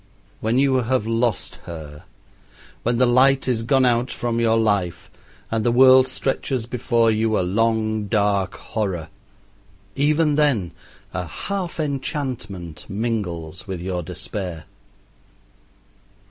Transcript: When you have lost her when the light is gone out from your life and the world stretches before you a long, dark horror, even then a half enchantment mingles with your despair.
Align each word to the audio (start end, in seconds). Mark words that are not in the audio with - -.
When 0.39 0.57
you 0.57 0.77
have 0.77 1.05
lost 1.05 1.57
her 1.65 2.05
when 2.81 2.97
the 2.97 3.05
light 3.05 3.47
is 3.47 3.61
gone 3.61 3.85
out 3.85 4.09
from 4.09 4.39
your 4.39 4.57
life 4.57 5.11
and 5.51 5.63
the 5.63 5.71
world 5.71 6.07
stretches 6.07 6.65
before 6.65 7.11
you 7.11 7.37
a 7.37 7.41
long, 7.41 8.07
dark 8.07 8.55
horror, 8.55 9.09
even 9.95 10.37
then 10.37 10.71
a 11.13 11.27
half 11.27 11.79
enchantment 11.79 12.89
mingles 12.89 13.67
with 13.67 13.79
your 13.79 14.01
despair. 14.01 14.63